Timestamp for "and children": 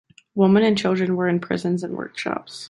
0.63-1.15